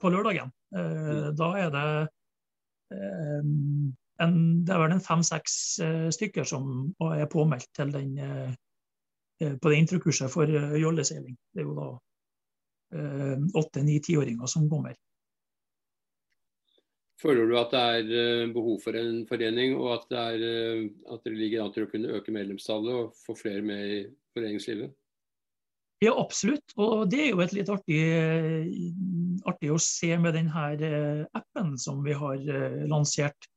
på 0.00 0.12
lørdagen. 0.14 0.48
Eh, 0.72 1.10
mm. 1.10 1.36
Da 1.36 1.48
er 1.60 1.74
det 1.74 1.90
eh, 2.96 3.50
en, 4.24 4.38
det 4.64 4.72
er 4.72 4.80
vel 4.80 4.94
en 4.96 5.04
fem-seks 5.04 5.58
eh, 5.84 6.08
stykker 6.16 6.48
som 6.48 6.94
er 7.12 7.28
påmeldt 7.28 7.68
til 7.76 7.92
den, 7.92 8.16
eh, 8.16 9.52
på 9.60 9.68
det 9.68 9.82
introkurset 9.82 10.32
for 10.32 10.48
jolleseiling. 10.48 11.36
Det 11.52 11.60
er 11.60 11.68
jo 11.68 11.76
da 11.76 11.90
åtte, 13.60 13.82
ni, 13.84 13.98
tiåringer 14.00 14.48
som 14.48 14.64
kommer. 14.70 14.94
Føler 17.18 17.48
du 17.50 17.56
at 17.58 17.72
det 17.74 17.80
er 17.82 18.12
eh, 18.14 18.50
behov 18.54 18.78
for 18.84 18.94
en 18.98 19.24
forening, 19.26 19.74
og 19.78 19.96
at 19.96 20.06
det, 20.12 20.22
er, 20.22 20.44
eh, 20.46 20.84
at 21.10 21.24
det 21.26 21.34
ligger 21.34 21.64
an 21.64 21.74
til 21.74 21.88
å 21.88 21.90
kunne 21.90 22.14
øke 22.14 22.34
medlemstallet 22.34 22.94
og 22.94 23.16
få 23.24 23.34
flere 23.38 23.64
med 23.66 23.94
i 23.96 23.98
foreningslivet? 24.36 24.92
Ja, 26.04 26.12
absolutt. 26.14 26.76
Og 26.78 27.08
det 27.10 27.24
er 27.24 27.32
jo 27.32 27.42
et 27.42 27.56
litt 27.56 27.72
artig, 27.74 27.98
artig 29.50 29.72
å 29.74 29.80
se 29.82 30.12
med 30.22 30.38
denne 30.38 30.68
eh, 30.78 31.24
appen 31.34 31.74
som 31.82 32.04
vi 32.06 32.14
har 32.14 32.38
lansert. 32.86 33.50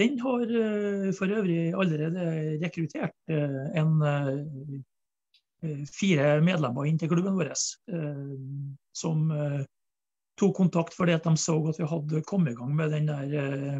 Den 0.00 0.16
har 0.20 0.48
for 1.16 1.32
øvrig 1.32 1.70
allerede 1.72 2.24
rekruttert 2.60 3.32
en 3.32 3.94
fire 5.88 6.26
medlemmer 6.44 6.84
inn 6.84 7.00
til 7.00 7.08
klubben 7.08 7.38
vår, 7.38 7.54
som 8.92 9.22
tok 10.40 10.56
kontakt 10.56 10.96
fordi 10.96 11.14
at 11.16 11.26
de 11.26 11.34
så 11.40 11.56
at 11.70 11.78
vi 11.80 11.88
hadde 11.88 12.24
kommet 12.28 12.52
i 12.52 12.58
gang 12.58 12.72
med 12.76 12.92
den 12.92 13.08
der 13.08 13.36
eh, 13.40 13.78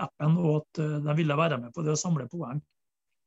appen, 0.00 0.38
og 0.40 0.62
at 0.62 0.82
eh, 0.84 1.00
de 1.04 1.16
ville 1.18 1.38
være 1.38 1.60
med 1.60 1.74
på 1.76 1.84
det 1.84 1.94
å 1.94 2.00
samle 2.00 2.28
poeng. 2.32 2.62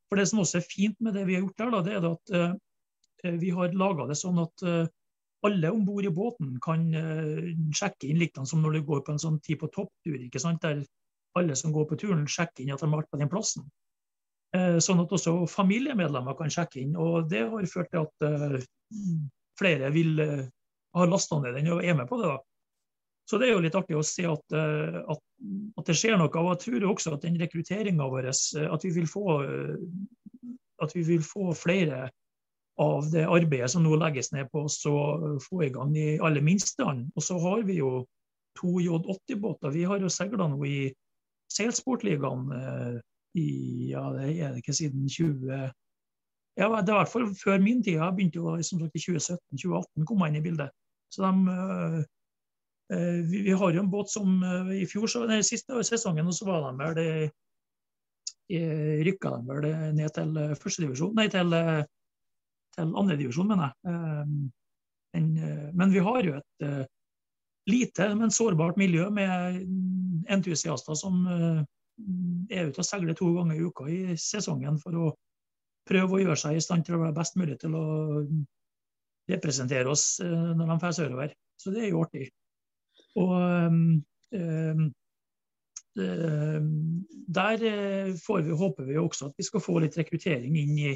For 0.07 0.19
Det 0.19 0.27
som 0.29 0.41
også 0.41 0.61
er 0.61 0.69
fint 0.69 0.97
med 1.03 1.17
det 1.17 1.25
vi 1.27 1.35
har 1.37 1.43
gjort 1.43 1.61
der, 1.61 1.75
det 1.85 1.97
er 1.97 2.07
at 2.09 2.33
eh, 2.37 3.35
vi 3.41 3.51
har 3.53 3.75
laga 3.77 4.07
det 4.07 4.17
sånn 4.17 4.37
at 4.39 4.61
alle 5.47 5.69
om 5.73 5.81
bord 5.85 6.05
i 6.05 6.11
båten 6.13 6.51
kan 6.61 6.83
sjekke 7.75 8.05
inn 8.05 8.19
likt 8.21 8.37
som 8.45 8.61
når 8.61 8.77
du 8.77 8.83
går 8.85 9.01
på 9.05 9.15
en 9.15 9.21
sånn 9.21 9.39
tid 9.41 9.57
på 9.63 9.69
topptur. 9.73 10.19
ikke 10.21 10.41
sant? 10.41 10.61
Der 10.61 10.83
alle 11.37 11.55
som 11.57 11.73
går 11.73 11.87
på 11.89 11.97
turen, 11.97 12.27
sjekker 12.29 12.61
inn 12.61 12.75
at 12.75 12.83
de 12.83 12.91
har 12.91 13.01
vært 13.01 13.09
på 13.09 13.17
den 13.17 13.31
plassen. 13.31 13.65
Sånn 14.53 15.01
at 15.01 15.15
også 15.17 15.33
familiemedlemmer 15.49 16.37
kan 16.37 16.53
sjekke 16.53 16.83
inn. 16.83 16.93
og 16.93 17.25
Det 17.33 17.41
har 17.49 17.69
ført 17.73 17.89
til 17.89 18.05
at 18.05 18.67
flere 19.57 19.89
vil 19.97 20.21
har 20.97 21.07
lasta 21.07 21.39
ned 21.41 21.57
den 21.57 21.71
og 21.73 21.83
er 21.85 21.97
med 21.97 22.07
på 22.09 22.19
det. 22.21 22.29
da. 22.31 22.37
Så 23.27 23.39
det 23.39 23.49
er 23.49 23.57
jo 23.57 23.63
litt 23.63 23.75
artig 23.75 23.97
å 23.99 24.05
se 24.05 24.23
at, 24.29 24.55
eh, 24.55 25.01
at, 25.11 25.23
at 25.79 25.89
det 25.89 25.95
skjer 25.99 26.15
noe. 26.19 26.31
Og 26.31 26.53
jeg 26.53 26.61
tror 26.63 26.85
også 26.93 27.15
at 27.17 27.25
den 27.25 27.39
rekrutteringa 27.41 28.07
vår, 28.07 28.29
eh, 28.31 28.69
at 28.71 28.85
vi, 28.85 28.93
vil 28.95 29.09
få, 29.11 29.25
eh, 29.43 30.53
at 30.85 30.95
vi 30.95 31.03
vil 31.09 31.25
få 31.25 31.51
flere 31.57 32.07
av 32.79 33.09
det 33.11 33.25
arbeidet 33.25 33.71
som 33.73 33.83
nå 33.83 33.97
legges 33.99 34.31
ned 34.31 34.47
på 34.53 34.63
oss, 34.69 34.79
å 34.87 35.35
få 35.43 35.65
i 35.65 35.71
gang 35.75 35.91
de 35.95 36.13
aller 36.23 36.45
minste. 36.45 36.85
Og 36.87 37.25
så 37.25 37.39
har 37.41 37.65
vi 37.67 37.81
jo 37.81 38.05
to 38.57 38.77
J80-båter. 38.79 39.73
Vi 39.75 39.83
har 39.89 39.99
jo 39.99 40.13
seila 40.13 40.47
nå 40.47 40.61
i 40.65 40.79
seilsportligaen 41.51 42.47
i 43.37 43.47
ja, 43.91 44.05
det 44.13 44.29
er 44.37 44.53
det 44.53 44.61
ikke 44.63 44.77
siden 44.77 45.09
20... 45.09 45.67
Ja, 46.57 46.69
det 46.81 46.89
er 46.89 46.95
i 46.95 46.99
hvert 47.03 47.11
fall 47.11 47.27
før 47.37 47.59
min 47.61 47.83
tid. 47.85 47.99
Jeg 47.99 48.15
begynte 48.17 48.39
jo 48.39 48.55
som 48.65 48.79
sagt 48.81 48.95
i 48.97 49.01
2017-2018 49.03 50.07
kom 50.09 50.23
jeg 50.23 50.31
inn 50.31 50.39
i 50.39 50.45
bildet. 50.45 50.71
Så 51.13 51.21
de, 51.25 51.57
vi, 52.89 53.41
vi, 53.43 53.51
har 53.51 53.73
jo 53.73 53.81
en 53.83 53.91
båt 53.91 54.09
som 54.09 54.43
eh, 54.43 54.71
i 54.81 54.85
fjor, 54.87 55.07
så, 55.11 55.25
nei, 55.27 55.41
siste 55.45 55.83
sesongen 55.83 56.31
så 56.33 56.47
var 56.47 56.65
de 56.67 56.73
vel 56.81 56.97
det, 56.97 57.09
rykka 59.03 59.33
de 59.33 59.47
vel 59.49 59.65
ned 59.97 60.13
til 60.15 60.37
førstedivisjon, 60.55 61.17
nei 61.17 61.25
til, 61.27 61.51
til 62.77 62.93
andredivisjon, 63.01 63.49
mener 63.49 63.73
jeg. 63.73 63.97
Men, 65.17 65.27
men, 65.75 65.91
vi 65.91 66.03
har 66.05 66.21
jo 66.23 66.37
et 66.37 66.67
lite, 67.67 68.07
men 68.15 68.31
sårbart 68.31 68.79
miljø 68.79 69.09
med 69.11 69.59
entusiaster 70.31 70.95
som 70.95 71.27
er 71.27 72.69
ute 72.69 72.79
og 72.79 72.87
seiler 72.87 73.17
to 73.19 73.33
ganger 73.35 73.57
i 73.57 73.67
uka 73.67 73.89
i 73.91 73.99
sesongen 74.21 74.79
for 74.79 74.95
å 74.95 75.11
prøve 75.87 76.17
å 76.17 76.21
gjøre 76.21 76.39
seg 76.39 76.57
i 76.57 76.63
stand 76.63 76.85
til 76.87 76.97
å 76.97 77.01
være 77.03 77.15
best 77.17 77.37
mulig 77.39 77.57
til 77.61 77.75
å 77.75 77.85
representere 79.31 79.91
oss 79.91 80.19
eh, 80.23 80.51
når 80.55 80.71
de 80.71 80.77
drar 80.81 80.95
sørover. 80.95 81.33
Så 81.59 81.73
det 81.75 81.85
er 81.85 81.91
jo 81.91 82.03
artig. 82.05 82.27
Og 83.17 83.33
um, 83.71 84.87
der 87.37 87.63
får 88.21 88.41
vi, 88.45 88.57
håper 88.59 88.83
vi 88.85 88.97
også 89.01 89.31
at 89.31 89.37
vi 89.39 89.45
skal 89.47 89.63
få 89.63 89.79
litt 89.81 89.97
rekruttering 89.97 90.57
inn 90.59 90.75
i, 90.77 90.91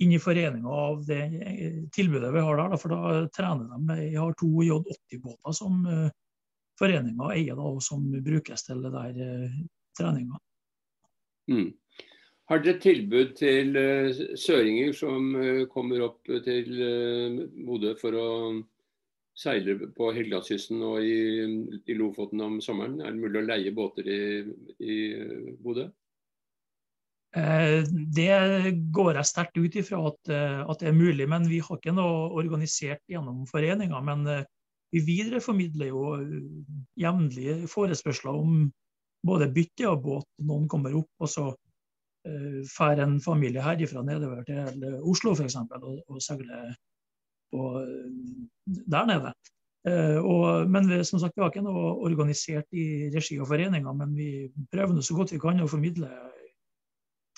inn 0.00 0.14
i 0.16 0.20
foreninga 0.22 0.76
av 0.84 1.02
det 1.04 1.26
tilbudet 1.92 2.32
vi 2.32 2.44
har 2.46 2.62
der. 2.62 2.76
For 2.80 2.94
da 2.94 3.26
trener 3.34 3.68
de. 3.68 3.98
Vi 4.06 4.16
har 4.16 4.38
to 4.40 4.48
J80-båter 4.64 5.56
som 5.58 5.82
foreninga 6.78 7.34
eier, 7.34 7.58
da, 7.58 7.74
og 7.74 7.82
som 7.84 8.06
brukes 8.24 8.64
til 8.64 8.80
det 8.86 8.94
der 8.94 9.12
treninga. 9.98 10.40
Mm. 11.52 11.68
Har 12.48 12.64
dere 12.64 12.80
tilbud 12.80 13.34
til 13.36 13.76
søringer 14.40 14.94
som 14.96 15.34
kommer 15.68 16.06
opp 16.06 16.30
til 16.46 16.70
Bodø 17.66 17.92
for 18.00 18.16
å 18.16 18.28
seile 19.38 19.76
på 19.94 20.10
Helgelandskysten 20.14 20.82
og 20.82 21.04
i, 21.04 21.46
i, 21.78 21.96
Lofoten 21.98 22.42
om 22.44 22.58
sommeren? 22.64 22.98
Er 23.02 23.14
det 23.14 23.22
mulig 23.22 23.42
å 23.42 23.46
leie 23.46 23.74
båter 23.74 24.10
i, 24.10 24.20
i 24.82 24.98
Bodø? 25.62 25.88
Det 28.18 28.28
går 28.94 29.18
jeg 29.18 29.28
sterkt 29.28 29.58
ut 29.60 29.74
ifra 29.78 30.00
at, 30.08 30.30
at, 30.32 30.80
det 30.80 30.88
er 30.90 30.96
mulig, 30.96 31.26
men 31.28 31.44
vi 31.46 31.60
har 31.62 31.76
ikke 31.76 31.92
noe 31.94 32.30
organisert 32.40 33.02
gjennom 33.06 33.44
foreninga. 33.46 34.00
Men 34.02 34.24
vi 34.94 35.02
videreformidler 35.04 35.92
jo 35.92 36.02
jevnlige 36.98 37.68
forespørsler 37.70 38.32
om 38.32 38.64
både 39.28 39.50
bytte 39.54 39.86
av 39.90 40.00
båt, 40.02 40.26
noen 40.48 40.66
kommer 40.72 40.96
opp, 40.98 41.10
og 41.20 41.30
så 41.30 41.46
drar 42.24 43.04
en 43.04 43.18
familie 43.22 43.62
herifra 43.62 44.02
nedover 44.02 44.42
til 44.48 44.98
Oslo 45.06 45.36
f.eks. 45.36 45.60
og, 45.78 46.00
og 46.08 46.24
seiler 46.24 46.72
eh, 47.54 48.42
der 48.66 49.08
nede. 49.08 49.32
Uh, 49.88 50.18
og, 50.20 50.68
men 50.68 50.88
vi, 50.90 50.98
som 51.06 51.20
sagt, 51.22 51.36
vi 51.36 51.40
har 51.40 51.52
ikke 51.52 51.62
noe 51.64 51.94
organisert 52.04 52.66
i 52.76 53.08
regi 53.14 53.38
av 53.40 53.48
foreninga, 53.48 53.92
men 53.96 54.12
vi 54.18 54.28
prøver 54.72 54.98
så 55.06 55.16
godt 55.16 55.32
vi 55.32 55.40
kan 55.40 55.62
å 55.64 55.68
formidle 55.70 56.10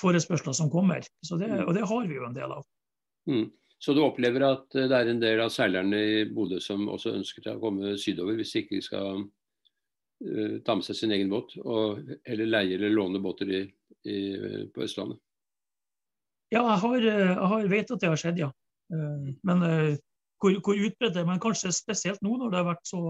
forespørsler 0.01 0.57
som 0.57 0.71
kommer. 0.73 1.05
Det, 1.05 1.51
og 1.67 1.75
det 1.77 1.85
har 1.87 2.09
vi 2.09 2.17
jo 2.17 2.25
en 2.27 2.35
del 2.35 2.55
av. 2.57 2.65
Mm. 3.31 3.45
Så 3.81 3.95
du 3.95 4.01
opplever 4.03 4.43
at 4.49 4.67
det 4.73 4.97
er 4.97 5.13
en 5.13 5.21
del 5.21 5.45
av 5.45 5.53
seilerne 5.53 6.01
i 6.01 6.25
Bodø 6.33 6.59
som 6.65 6.89
også 6.91 7.13
ønsker 7.21 7.53
å 7.53 7.61
komme 7.63 7.95
sydover, 8.01 8.41
hvis 8.41 8.57
de 8.57 8.65
ikke 8.65 8.81
skal 8.89 9.23
uh, 9.23 10.57
ta 10.65 10.75
med 10.75 10.89
seg 10.89 10.99
sin 10.99 11.15
egen 11.15 11.31
båt, 11.31 11.55
og 11.61 12.01
eller 12.25 12.51
leie 12.51 12.81
eller 12.81 12.97
låne 12.97 13.23
båter 13.23 13.53
i 13.61 13.63
i, 14.05 14.19
på 14.75 14.85
Østlandet? 14.85 15.21
Ja, 16.51 16.65
jeg, 16.65 16.79
har, 16.83 17.05
jeg 17.07 17.37
har, 17.53 17.69
vet 17.71 17.93
at 17.95 18.03
det 18.03 18.11
har 18.11 18.21
skjedd, 18.21 18.41
ja. 18.43 18.51
Eh, 18.91 19.31
men 19.47 19.63
eh, 19.67 19.95
hvor, 20.41 20.57
hvor 20.65 20.75
utbredt 20.75 21.15
det 21.15 21.23
er, 21.23 21.29
men 21.29 21.43
kanskje 21.43 21.73
spesielt 21.75 22.23
nå 22.25 22.37
når 22.37 22.53
det 22.53 22.61
har 22.61 22.69
vært 22.73 22.91
så, 22.91 23.03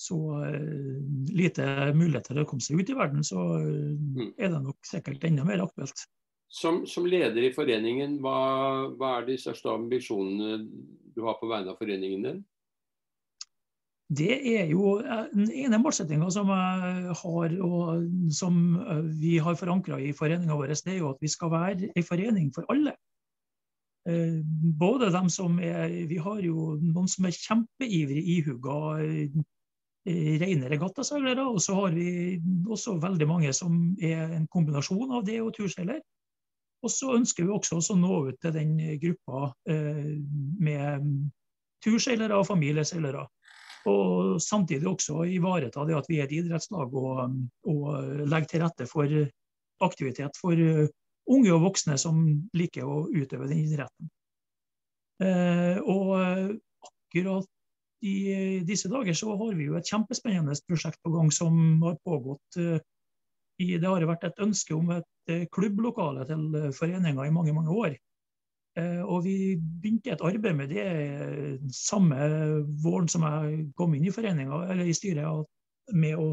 så 0.00 0.18
eh, 0.48 1.02
lite 1.32 1.66
muligheter 1.96 2.36
til 2.36 2.44
å 2.44 2.48
komme 2.48 2.64
seg 2.64 2.80
ut 2.80 2.92
i 2.92 2.98
verden, 2.98 3.26
så 3.26 3.46
mm. 3.62 4.34
er 4.36 4.52
det 4.52 4.62
nok 4.62 4.78
sikkert 4.88 5.26
enda 5.28 5.46
mer 5.48 5.64
aktuelt. 5.66 6.06
Som, 6.52 6.82
som 6.84 7.08
leder 7.08 7.40
i 7.40 7.52
foreningen, 7.54 8.18
hva, 8.20 8.38
hva, 8.98 9.18
er 9.18 9.30
de 9.30 9.38
største 9.40 9.72
ambisjonene 9.72 10.66
du 11.12 11.22
har 11.24 11.38
på 11.40 11.48
vegne 11.48 11.72
av 11.72 11.78
foreningen 11.80 12.26
din? 12.26 12.42
Det 14.12 14.34
er 14.58 14.66
jo 14.68 14.98
den 15.32 15.46
ene 15.48 15.78
målsettinga 15.80 16.26
som 16.34 16.50
jeg 16.52 17.14
har, 17.22 17.54
og 17.64 18.02
som 18.36 18.58
vi 19.16 19.38
har 19.40 19.56
forankra 19.56 19.96
i 20.04 20.10
foreninga 20.12 20.58
vår, 20.58 20.74
det 20.76 20.92
er 20.92 20.98
jo 20.98 21.14
at 21.14 21.24
vi 21.24 21.30
skal 21.32 21.48
være 21.54 21.88
en 21.88 22.04
forening 22.04 22.50
for 22.52 22.68
alle. 22.68 22.92
Eh, 24.08 24.40
både 24.78 25.12
dem 25.14 25.28
som 25.30 25.60
er 25.62 25.92
Vi 26.10 26.16
har 26.18 26.40
jo 26.42 26.74
noen 26.82 27.08
som 27.08 27.26
er 27.28 27.36
kjempeivrige 27.36 28.24
ihuga 28.36 28.78
rene 30.02 30.66
regattaseilere, 30.66 31.44
og 31.46 31.60
så 31.62 31.76
har 31.76 31.92
vi 31.94 32.40
også 32.66 32.96
veldig 32.98 33.28
mange 33.30 33.52
som 33.54 33.92
er 34.02 34.34
en 34.34 34.48
kombinasjon 34.50 35.12
av 35.14 35.22
det 35.28 35.38
og 35.44 35.52
turseiler. 35.54 36.00
Og 36.82 36.90
så 36.90 37.12
ønsker 37.14 37.46
vi 37.46 37.54
også 37.54 37.78
å 37.78 37.98
nå 38.00 38.16
ut 38.26 38.40
til 38.42 38.56
den 38.56 38.72
gruppa 38.98 39.52
med 39.62 41.06
turseilere 41.84 42.34
og 42.34 42.48
familieseilere. 42.48 43.22
Og 43.86 44.42
samtidig 44.42 44.90
også 44.90 45.22
ivareta 45.30 45.86
det 45.86 45.94
at 46.00 46.10
vi 46.10 46.18
er 46.18 46.26
et 46.26 46.34
idrettslag 46.40 46.98
og, 46.98 47.38
og 47.70 47.86
legger 48.26 48.50
til 48.50 48.64
rette 48.64 48.90
for 48.90 49.14
aktivitet 49.86 50.38
for 50.42 50.58
unge 51.30 51.52
og 51.54 51.64
voksne 51.68 51.96
som 52.00 52.22
liker 52.56 52.86
å 52.88 53.06
utøve 53.12 53.48
den 53.50 53.64
idretten. 53.64 54.10
Eh, 55.22 55.78
og 55.86 56.16
akkurat 56.88 57.48
i 58.02 58.60
disse 58.66 58.90
dager 58.90 59.14
så 59.14 59.36
har 59.38 59.52
vi 59.54 59.68
jo 59.68 59.76
et 59.78 59.86
kjempespennende 59.86 60.56
prosjekt 60.66 60.98
på 61.04 61.12
gang 61.14 61.30
som 61.34 61.54
har 61.84 62.00
pågått 62.02 62.58
eh, 62.58 62.80
i 63.62 63.76
Det 63.78 63.86
har 63.86 64.02
vært 64.08 64.24
et 64.26 64.40
ønske 64.42 64.74
om 64.74 64.88
et 64.96 65.32
klubblokale 65.54 66.24
til 66.26 66.72
foreninga 66.74 67.28
i 67.28 67.34
mange, 67.34 67.52
mange 67.54 67.70
år. 67.70 67.92
Og 69.04 69.20
vi 69.26 69.54
begynte 69.60 70.14
et 70.14 70.24
arbeid 70.24 70.56
med 70.56 70.72
det 70.72 71.74
samme 71.76 72.16
våren 72.82 73.10
som 73.12 73.22
jeg 73.28 73.68
kom 73.78 73.94
inn 73.94 74.08
i 74.08 74.14
eller 74.16 74.82
i 74.82 74.96
styret, 74.96 75.46
med 75.92 76.16
å 76.16 76.32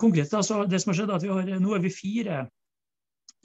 konkret, 0.00 0.32
altså 0.34 0.64
det 0.66 0.80
som 0.82 0.90
har 0.90 0.96
skjedd 0.98 1.10
er 1.12 1.18
at 1.18 1.26
vi 1.26 1.30
har, 1.30 1.50
Nå 1.62 1.74
er 1.76 1.82
vi 1.84 1.92
fire 1.94 2.38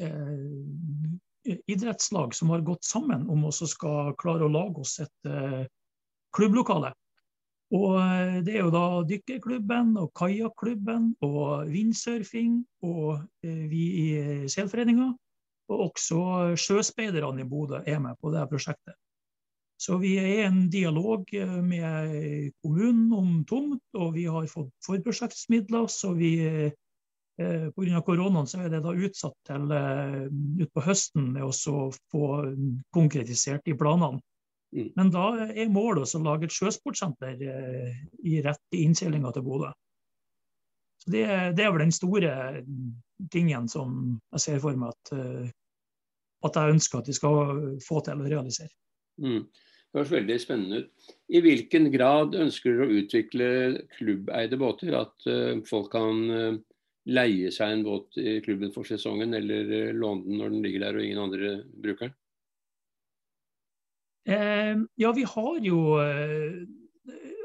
eh, 0.02 1.12
idrettslag 1.44 2.36
som 2.36 2.50
har 2.50 2.64
gått 2.66 2.86
sammen 2.88 3.28
om 3.30 3.46
å 3.46 3.52
skal 3.54 4.14
klare 4.20 4.48
å 4.48 4.52
lage 4.52 4.84
oss 4.84 5.00
et 5.04 5.30
eh, 5.30 5.66
klubblokale. 6.36 6.94
Og 7.74 7.98
eh, 8.00 8.40
Det 8.46 8.56
er 8.56 8.64
jo 8.64 8.74
da 8.74 8.86
dykkerklubben 9.10 9.96
og 10.02 10.12
kajakklubben 10.18 11.14
og 11.26 11.70
vindsurfing 11.74 12.62
og 12.86 13.24
eh, 13.46 13.66
vi 13.70 13.84
i 14.04 14.08
Selforeninga. 14.52 15.12
Og 15.72 15.86
også 15.90 16.20
sjøspeiderne 16.60 17.42
i 17.42 17.48
Bodø 17.48 17.80
er 17.88 18.00
med 18.04 18.20
på 18.22 18.34
det 18.34 18.44
prosjektet. 18.52 18.98
Så 19.78 19.98
vi 19.98 20.14
er 20.20 20.28
i 20.30 20.44
en 20.46 20.70
dialog 20.72 21.28
eh, 21.36 21.58
med 21.66 22.52
kommunen 22.64 23.12
om 23.14 23.44
tomt, 23.50 23.84
og 23.98 24.14
vi 24.16 24.26
har 24.30 24.48
fått 24.48 24.72
forprosjektsmidler. 24.86 25.88
Så 25.92 26.14
vi 26.18 26.34
eh, 26.46 26.72
Pga. 27.74 28.02
koronaen 28.06 28.48
så 28.48 28.62
er 28.64 28.70
det 28.70 28.84
da 28.86 28.94
utsatt 28.94 29.36
til 29.50 29.74
eh, 29.74 30.20
utpå 30.64 30.84
høsten 30.86 31.32
med 31.34 31.48
å 31.48 31.88
få 32.14 32.28
konkretisert 32.94 33.66
de 33.66 33.76
planene. 33.78 34.22
Mm. 34.74 34.92
Men 34.98 35.10
da 35.14 35.26
er 35.50 35.74
målet 35.74 36.16
å 36.16 36.22
lage 36.26 36.48
et 36.48 36.56
sjøsportsenter 36.56 37.42
i 37.44 38.40
rett 38.42 38.78
i 38.78 38.86
innseilinga 38.88 39.34
til 39.34 39.46
Bodø. 39.46 39.70
Så 41.04 41.12
det, 41.14 41.26
det, 41.58 41.66
er 41.66 41.74
vel 41.74 41.84
den 41.84 41.94
store 41.94 42.32
tingen 43.34 43.68
som 43.70 44.16
jeg 44.32 44.46
ser 44.46 44.64
for 44.64 44.80
meg 44.80 44.96
at, 44.96 45.52
at 46.48 46.58
jeg 46.58 46.78
ønsker 46.78 47.04
at 47.04 47.12
vi 47.12 47.18
skal 47.20 47.52
få 47.86 48.00
til 48.08 48.24
å 48.24 48.32
realisere. 48.32 48.72
Mm. 49.22 49.44
Det 49.94 50.00
høres 50.02 50.14
veldig 50.16 50.36
spennende 50.42 50.78
ut. 50.82 51.10
I 51.30 51.42
hvilken 51.46 51.92
grad 51.94 52.34
ønsker 52.34 52.74
dere 52.74 52.86
å 52.88 53.00
utvikle 53.02 53.50
klubbeide 53.94 54.58
båter? 54.58 54.96
At 54.98 55.28
uh, 55.30 55.60
folk 55.70 55.92
kan 55.94 56.24
uh, 56.34 56.58
leie 57.14 57.52
seg 57.54 57.76
en 57.76 57.86
båt 57.86 58.18
i 58.18 58.40
klubben 58.46 58.74
for 58.74 58.90
sesongen, 58.90 59.36
eller 59.38 59.70
uh, 59.70 59.94
låne 59.94 60.26
den 60.26 60.42
når 60.42 60.56
den 60.56 60.66
ligger 60.66 60.88
der 60.88 60.98
og 60.98 61.06
ingen 61.06 61.24
andre 61.28 61.56
bruker 61.74 62.10
den? 62.10 62.20
ja, 64.96 65.10
vi 65.12 65.26
har 65.28 65.58
jo 65.60 65.80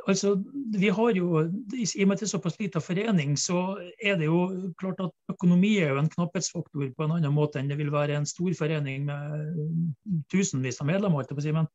Altså, 0.08 0.34
vi 0.72 0.88
har 0.88 1.16
jo, 1.18 1.42
I 1.76 1.84
og 1.84 2.08
med 2.08 2.16
at 2.16 2.22
det 2.22 2.26
er 2.26 2.30
såpass 2.30 2.54
liten 2.56 2.80
forening, 2.80 3.34
så 3.36 3.76
er 4.00 4.16
det 4.16 4.30
jo 4.30 4.72
klart 4.80 5.02
at 5.04 5.34
økonomi 5.34 5.74
er 5.82 5.92
jo 5.92 6.00
en 6.00 6.08
knapphetsfaktor 6.08 6.94
på 6.96 7.04
en 7.04 7.18
annen 7.18 7.34
måte 7.36 7.60
enn 7.60 7.68
det 7.68 7.76
vil 7.76 7.92
være 7.92 8.16
en 8.16 8.28
stor 8.28 8.54
forening 8.56 9.04
med 9.10 10.22
tusenvis 10.32 10.80
av 10.80 10.88
medlemmer. 10.88 11.28
Men 11.52 11.68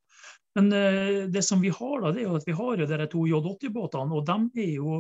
men 0.56 0.74
eh, 0.74 1.28
det 1.34 1.42
som 1.42 1.62
vi 1.62 1.70
har 1.74 2.02
da, 2.02 2.12
det 2.14 2.22
er 2.22 2.28
jo 2.28 2.38
at 2.38 2.46
vi 2.46 2.54
har 2.58 2.78
jo 2.78 2.88
de 2.90 3.06
to 3.10 3.24
J80-båtene, 3.26 4.14
og 4.14 4.26
dem, 4.28 4.50
jo, 4.54 5.00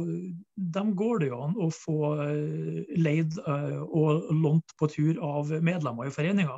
dem, 0.55 0.93
går 0.97 1.21
det 1.21 1.29
jo 1.29 1.41
an 1.45 1.57
å 1.61 1.69
få 1.73 1.97
eh, 2.25 2.95
leid 2.97 3.37
eh, 3.45 3.81
og 3.83 4.31
lånt 4.33 4.73
på 4.79 4.89
tur 4.89 5.21
av 5.21 5.53
medlemmer 5.61 6.09
i 6.09 6.15
foreninga. 6.15 6.57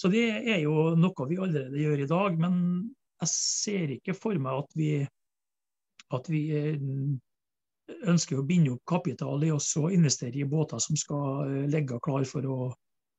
Så 0.00 0.08
det 0.12 0.24
er 0.38 0.62
jo 0.62 0.94
noe 0.96 1.28
vi 1.28 1.40
allerede 1.42 1.82
gjør 1.82 2.04
i 2.04 2.08
dag. 2.08 2.40
Men 2.40 2.56
jeg 3.18 3.32
ser 3.34 3.94
ikke 3.98 4.16
for 4.16 4.40
meg 4.40 4.62
at 4.62 4.76
vi, 4.78 4.92
at 6.14 6.28
vi 6.30 6.42
ønsker 8.08 8.38
å 8.38 8.44
binde 8.46 8.74
opp 8.74 8.84
kapital 8.88 9.42
i 9.44 9.50
oss 9.52 9.70
og 9.80 9.92
investere 9.92 10.40
i 10.40 10.48
båter 10.48 10.80
som 10.82 10.96
skal 10.96 11.66
ligge 11.70 11.98
klar 12.04 12.24
for 12.28 12.44
å, 12.44 12.58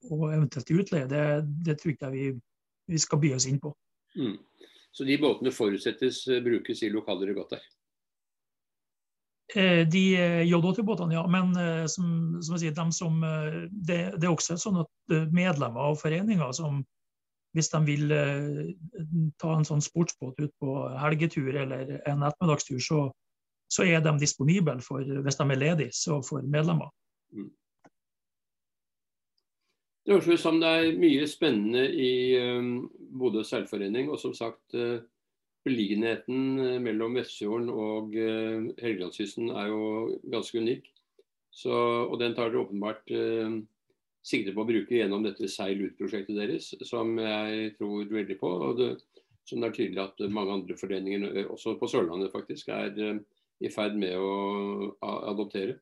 å 0.10 0.20
eventuelt 0.30 0.72
utleie. 0.72 1.10
Det, 1.10 1.24
det 1.66 1.80
tror 1.82 1.96
jeg 1.96 2.14
vi, 2.14 2.28
vi 2.90 3.02
skal 3.02 3.22
by 3.22 3.34
oss 3.38 3.48
inn 3.50 3.60
på. 3.62 3.74
Mm. 4.18 4.38
Så 4.92 5.04
de 5.04 5.18
båtene 5.22 5.52
forutsettes 5.54 6.24
eh, 6.28 6.42
brukes 6.44 6.84
i 6.84 6.90
lokale 6.94 7.28
regattaer? 7.30 7.66
Eh, 9.56 9.86
de 9.90 10.04
eh, 10.18 10.42
J80-båtene, 10.50 11.16
ja. 11.18 11.26
Men 11.30 11.54
som, 11.90 12.40
som 12.42 12.56
jeg 12.56 12.66
sier, 12.66 12.78
dem 12.78 12.94
som, 12.96 13.22
det, 13.70 14.00
det, 14.18 14.26
er 14.26 14.34
også 14.34 14.58
sånn 14.62 14.82
at 14.84 15.18
medlemmer 15.34 15.92
av 15.92 16.00
foreninger 16.02 16.54
som 16.58 16.84
hvis 17.58 17.72
de 17.74 17.80
vil 17.88 18.12
ta 19.42 19.56
en 19.56 19.66
sånn 19.68 19.82
sportsbåt 19.82 20.40
ut 20.42 20.54
på 20.62 20.76
helgetur 21.02 21.50
eller 21.50 21.96
en 22.10 22.26
ettermiddagstur, 22.28 22.80
så, 22.84 23.00
så 23.72 23.86
er 23.90 24.04
de 24.06 24.14
disponible 24.22 24.78
for, 24.86 25.02
hvis 25.06 25.40
de 25.40 25.48
er 25.48 25.62
ledige, 25.62 25.96
så 25.98 26.20
for 26.26 26.46
medlemmer. 26.46 26.92
Mm. 27.34 27.50
Det 30.06 30.16
høres 30.16 30.30
ut 30.30 30.42
som 30.42 30.60
det 30.62 30.70
er 30.74 30.96
mye 30.98 31.26
spennende 31.30 31.84
i 31.94 32.12
um, 32.42 32.88
Bodø 33.20 33.44
seilforening. 33.46 34.08
Og 34.10 34.18
som 34.22 34.34
sagt, 34.34 34.74
uh, 34.74 35.02
beliggenheten 35.68 36.82
mellom 36.82 37.18
Vestfjorden 37.20 37.68
og 37.70 38.16
Helgelandskysten 38.16 39.52
er 39.52 39.68
jo 39.70 39.84
ganske 40.32 40.62
unik. 40.64 40.88
Så, 41.54 41.74
og 42.08 42.16
den 42.22 42.34
tar 42.38 42.50
dere 42.50 42.64
åpenbart 42.64 43.12
uh, 44.20 44.26
sikte 44.26 44.54
på 44.56 44.64
å 44.64 44.68
bruke 44.70 44.98
gjennom 45.00 45.24
dette 45.26 45.50
Seil 45.52 45.82
ut-prosjektet 45.88 46.38
deres, 46.38 46.72
som 46.88 47.18
jeg 47.20 47.74
tror 47.78 48.10
veldig 48.12 48.38
på. 48.40 48.50
og 48.70 48.80
det, 48.80 48.90
som 49.48 49.62
det 49.62 49.70
er 49.70 49.78
tydelig 49.78 50.04
at 50.04 50.26
mange 50.30 50.54
andre 50.60 50.78
foreninger, 50.78 51.46
også 51.50 51.78
på 51.80 51.88
Sørlandet 51.90 52.32
faktisk, 52.32 52.70
er 52.70 53.22
i 53.60 53.72
ferd 53.74 53.96
med 54.00 54.16
å 54.16 54.94
adoptere. 55.02 55.80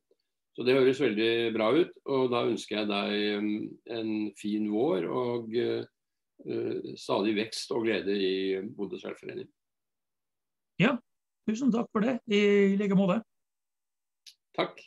Så 0.55 0.63
det 0.65 0.73
høres 0.73 1.01
veldig 1.01 1.53
bra 1.53 1.67
ut. 1.75 1.91
Og 2.09 2.31
da 2.31 2.45
ønsker 2.47 2.79
jeg 2.79 2.89
deg 2.89 3.37
um, 3.37 3.51
en 3.93 4.13
fin 4.39 4.65
vår 4.71 5.05
og 5.05 5.53
stadig 6.97 7.35
vekst 7.37 7.73
og 7.75 7.85
glede 7.85 8.13
i 8.13 8.33
Bodø 8.77 8.97
seilforening. 9.01 9.49
Ja, 10.81 10.95
tusen 11.49 11.73
takk 11.73 11.89
for 11.91 12.05
det 12.05 12.19
i 12.29 12.77
like 12.77 12.97
måte. 12.97 13.19
Takk. 14.57 14.79